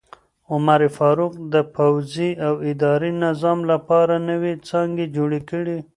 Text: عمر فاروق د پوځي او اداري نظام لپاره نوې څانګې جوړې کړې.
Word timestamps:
عمر 0.51 0.81
فاروق 0.97 1.33
د 1.53 1.55
پوځي 1.75 2.29
او 2.47 2.53
اداري 2.71 3.11
نظام 3.25 3.59
لپاره 3.71 4.13
نوې 4.29 4.53
څانګې 4.67 5.05
جوړې 5.15 5.41
کړې. 5.49 5.77